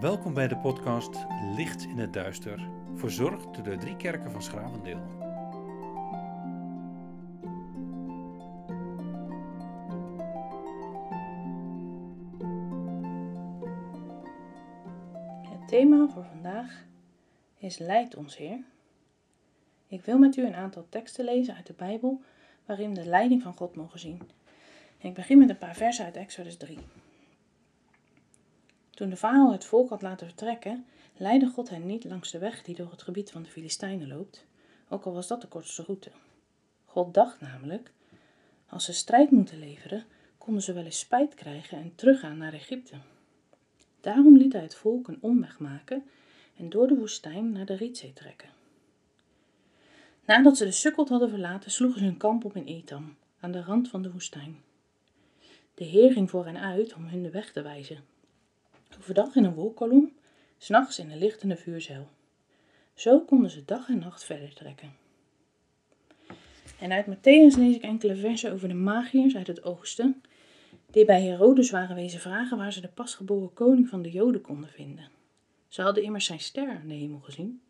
[0.00, 5.00] Welkom bij de podcast Licht in het Duister, verzorgd door de drie kerken van Schravendeel.
[15.48, 16.84] Het thema voor vandaag
[17.58, 18.58] is Leid ons Heer.
[19.88, 22.22] Ik wil met u een aantal teksten lezen uit de Bijbel
[22.64, 24.20] waarin we de leiding van God mogen zien.
[24.98, 26.78] En ik begin met een paar versen uit Exodus 3.
[28.96, 30.86] Toen de farao het volk had laten vertrekken,
[31.16, 34.46] leidde God hen niet langs de weg die door het gebied van de Filistijnen loopt,
[34.88, 36.10] ook al was dat de kortste route.
[36.84, 37.92] God dacht namelijk,
[38.68, 40.04] als ze strijd moeten leveren,
[40.38, 42.94] konden ze wel eens spijt krijgen en teruggaan naar Egypte.
[44.00, 46.04] Daarom liet hij het volk een omweg maken
[46.56, 48.48] en door de woestijn naar de Rietzee trekken.
[50.24, 53.62] Nadat ze de sukkeld hadden verlaten, sloegen ze hun kamp op in Etam, aan de
[53.62, 54.56] rand van de woestijn.
[55.74, 58.14] De Heer ging voor hen uit om hun de weg te wijzen.
[58.98, 60.12] Overdag in een wolkolom,
[60.58, 62.08] s'nachts in een lichtende vuurzeil.
[62.94, 64.92] Zo konden ze dag en nacht verder trekken.
[66.80, 70.22] En uit Matthäus lees ik enkele versen over de magiërs uit het oosten,
[70.90, 74.70] die bij Herodes waren wezen vragen waar ze de pasgeboren koning van de Joden konden
[74.70, 75.08] vinden.
[75.68, 77.60] Ze hadden immers zijn ster aan de hemel gezien.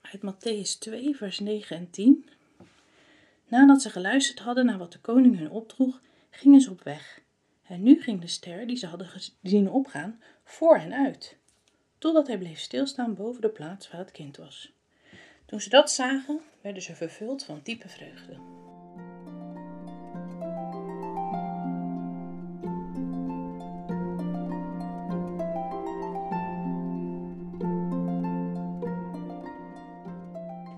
[0.00, 2.28] Uit Matthäus 2, vers 9 en 10.
[3.48, 6.00] Nadat ze geluisterd hadden naar wat de koning hun opdroeg,
[6.30, 7.20] gingen ze op weg.
[7.72, 11.36] En nu ging de ster die ze hadden gezien opgaan voor hen uit,
[11.98, 14.72] totdat hij bleef stilstaan boven de plaats waar het kind was.
[15.46, 18.32] Toen ze dat zagen, werden ze vervuld van diepe vreugde.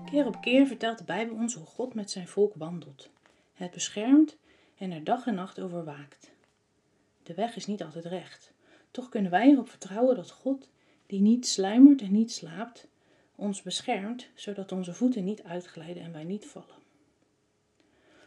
[0.05, 3.09] Keer op keer vertelt de Bijbel ons hoe God met zijn volk wandelt,
[3.53, 4.37] het beschermt
[4.77, 6.33] en er dag en nacht over waakt.
[7.25, 8.51] De weg is niet altijd recht.
[8.91, 10.69] Toch kunnen wij erop vertrouwen dat God,
[11.05, 12.87] die niet sluimert en niet slaapt,
[13.35, 16.75] ons beschermt, zodat onze voeten niet uitglijden en wij niet vallen.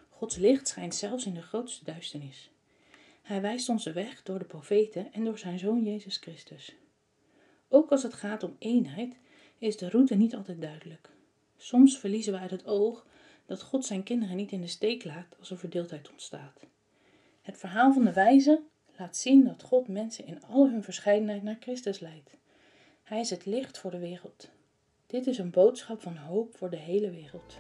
[0.09, 2.51] Gods licht schijnt zelfs in de grootste duisternis.
[3.23, 6.75] Hij wijst onze weg door de profeten en door zijn zoon Jezus Christus.
[7.69, 9.17] Ook als het gaat om eenheid,
[9.59, 11.11] is de route niet altijd duidelijk.
[11.57, 13.07] Soms verliezen we uit het oog
[13.47, 16.67] dat God zijn kinderen niet in de steek laat als er verdeeldheid ontstaat.
[17.43, 18.63] Het verhaal van de wijze
[18.99, 22.37] laat zien dat God mensen in al hun verscheidenheid naar Christus leidt.
[23.03, 24.51] Hij is het licht voor de wereld.
[25.07, 27.59] Dit is een boodschap van hoop voor de hele wereld.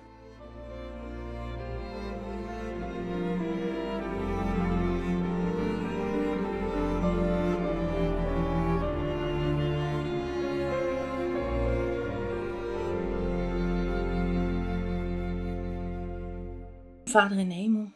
[17.04, 17.88] Vader in hemel,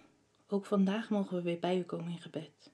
[0.49, 2.73] ook vandaag mogen we weer bij u komen in gebed.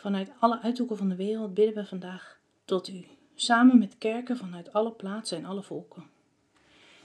[0.00, 4.72] Vanuit alle uithoeken van de wereld bidden we vandaag tot u, samen met kerken vanuit
[4.72, 6.04] alle plaatsen en alle volken.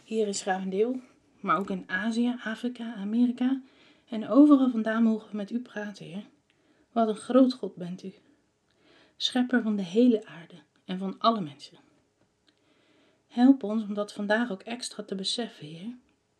[0.03, 0.99] Hier in Schravendeel,
[1.39, 3.61] maar ook in Azië, Afrika, Amerika
[4.09, 6.25] en overal vandaan mogen we met u praten, Heer.
[6.91, 8.13] Wat een groot God bent u,
[9.17, 10.55] schepper van de hele aarde
[10.85, 11.77] en van alle mensen.
[13.27, 15.97] Help ons om dat vandaag ook extra te beseffen, Heer.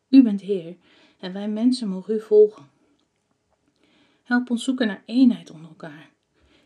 [0.10, 0.78] U bent Heer
[1.20, 2.70] en wij mensen mogen u volgen.
[4.24, 6.14] Help ons zoeken naar eenheid onder elkaar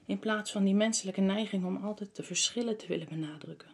[0.10, 3.70] in plaats van die menselijke neiging om altijd de verschillen te willen benadrukken.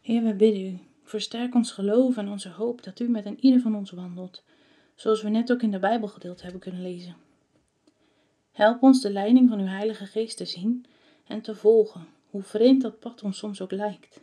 [0.00, 3.60] Heer, we bidden u, versterk ons geloof en onze hoop dat u met een ieder
[3.60, 4.42] van ons wandelt,
[4.94, 7.16] zoals we net ook in de Bijbelgedeelte hebben kunnen lezen.
[8.52, 10.86] Help ons de leiding van uw Heilige Geest te zien
[11.26, 14.20] en te volgen, hoe vreemd dat pad ons soms ook lijkt.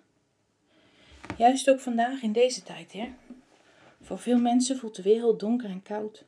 [1.37, 3.13] Juist ook vandaag in deze tijd, Heer.
[4.01, 6.25] Voor veel mensen voelt de wereld donker en koud.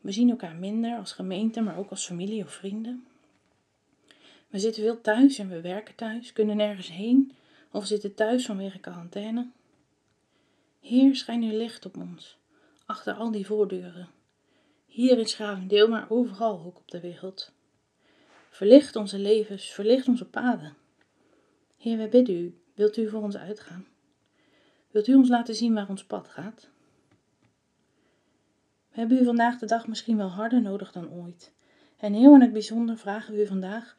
[0.00, 3.06] We zien elkaar minder als gemeente, maar ook als familie of vrienden.
[4.48, 7.32] We zitten veel thuis en we werken thuis, kunnen nergens heen
[7.70, 9.50] of zitten thuis vanwege quarantaine.
[10.80, 12.38] Heer, schijn uw licht op ons,
[12.86, 14.08] achter al die voordeuren.
[14.86, 17.52] Hier in Schavendeel, maar overal ook op de wereld.
[18.50, 20.76] Verlicht onze levens, verlicht onze paden.
[21.76, 23.86] Heer, wij bidden u, wilt u voor ons uitgaan?
[24.90, 26.68] Wilt u ons laten zien waar ons pad gaat?
[28.90, 31.52] We hebben u vandaag de dag misschien wel harder nodig dan ooit.
[31.96, 33.96] En heel in het bijzonder vragen we u vandaag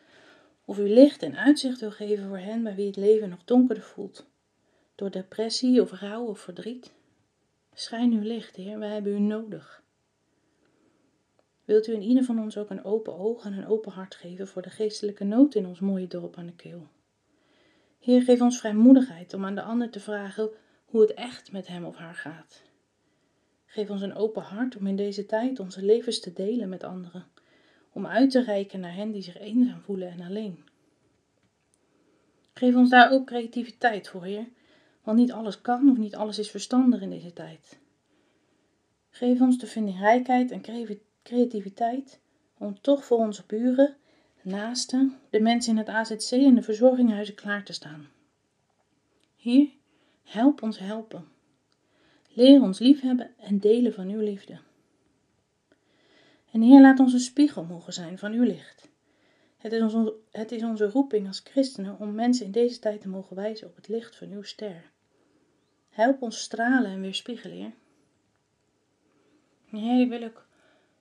[0.65, 3.83] of u licht en uitzicht wil geven voor hen bij wie het leven nog donkerder
[3.83, 4.29] voelt.
[4.95, 6.91] Door depressie of rouw of verdriet.
[7.73, 9.83] Schijn uw licht, Heer, wij hebben u nodig.
[11.65, 14.47] Wilt u in ieder van ons ook een open oog en een open hart geven
[14.47, 16.87] voor de geestelijke nood in ons mooie dorp aan de keel?
[17.99, 20.49] Heer, geef ons vrijmoedigheid om aan de ander te vragen
[20.85, 22.61] hoe het echt met hem of haar gaat.
[23.71, 27.27] Geef ons een open hart om in deze tijd onze levens te delen met anderen,
[27.91, 30.63] om uit te reiken naar hen die zich eenzaam voelen en alleen.
[32.53, 34.47] Geef ons daar ook creativiteit voor, Heer,
[35.03, 37.79] want niet alles kan of niet alles is verstandig in deze tijd.
[39.09, 40.61] Geef ons de vindingrijkheid en
[41.23, 42.19] creativiteit
[42.57, 43.95] om toch voor onze buren,
[44.41, 48.07] naasten, de mensen in het AZC en de verzorginghuizen klaar te staan.
[49.35, 49.69] Heer,
[50.23, 51.30] help ons helpen.
[52.33, 54.59] Leer ons liefhebben en delen van uw liefde.
[56.51, 58.89] En Heer, laat ons een spiegel mogen zijn van uw licht.
[59.57, 63.09] Het is, onze, het is onze roeping als christenen om mensen in deze tijd te
[63.09, 64.91] mogen wijzen op het licht van uw ster.
[65.89, 67.73] Help ons stralen en weerspiegelen, Heer.
[69.79, 70.47] Heer, ik wil ook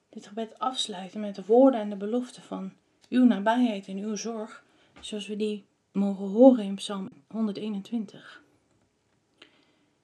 [0.09, 2.73] dit gebed afsluiten met de woorden en de beloften van
[3.09, 4.65] uw nabijheid en uw zorg,
[5.01, 8.43] zoals we die mogen horen in Psalm 121.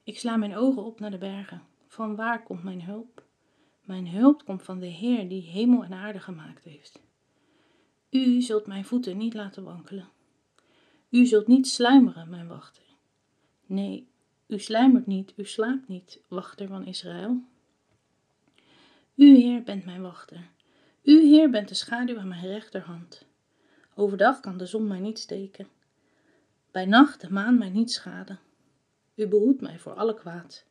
[0.06, 1.62] Ik sla mijn ogen op naar de bergen.
[1.87, 3.25] Van waar komt mijn hulp?
[3.82, 7.03] Mijn hulp komt van de Heer die hemel en aarde gemaakt heeft.
[8.11, 10.08] U zult mijn voeten niet laten wankelen.
[11.11, 12.82] U zult niet sluimeren, mijn wachter.
[13.67, 14.08] Nee,
[14.47, 17.43] u sluimert niet, u slaapt niet, wachter van Israël.
[19.14, 20.50] U, Heer, bent mijn wachter.
[21.02, 23.26] U, Heer, bent de schaduw aan mijn rechterhand.
[23.94, 25.69] Overdag kan de zon mij niet steken.
[26.70, 28.38] Bij nacht de maan mij niet schaden.
[29.17, 30.65] U behoedt mij voor alle kwaad.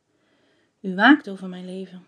[0.80, 2.06] U waakt over mijn leven.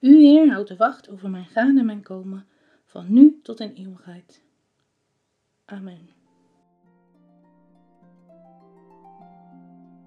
[0.00, 2.46] U, Heer, houdt de wacht over mijn gaan en mijn komen,
[2.84, 4.42] van nu tot in eeuwigheid.
[5.64, 6.08] Amen.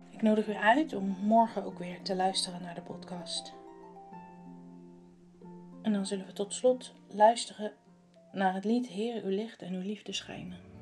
[0.10, 3.54] Ik nodig u uit om morgen ook weer te luisteren naar de podcast.
[5.82, 7.74] En dan zullen we tot slot luisteren
[8.32, 10.79] naar het lied Heer, uw licht en uw liefde schijnen.